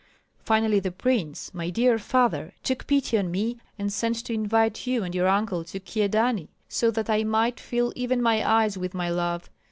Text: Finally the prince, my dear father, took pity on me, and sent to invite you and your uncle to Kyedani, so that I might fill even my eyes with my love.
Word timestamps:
Finally 0.43 0.79
the 0.79 0.89
prince, 0.89 1.53
my 1.53 1.69
dear 1.69 1.99
father, 1.99 2.53
took 2.63 2.87
pity 2.87 3.19
on 3.19 3.29
me, 3.29 3.57
and 3.77 3.93
sent 3.93 4.15
to 4.15 4.33
invite 4.33 4.87
you 4.87 5.03
and 5.03 5.13
your 5.13 5.27
uncle 5.27 5.63
to 5.63 5.79
Kyedani, 5.79 6.47
so 6.67 6.89
that 6.89 7.07
I 7.07 7.23
might 7.23 7.59
fill 7.59 7.93
even 7.95 8.19
my 8.19 8.43
eyes 8.43 8.79
with 8.79 8.95
my 8.95 9.09
love. 9.11 9.47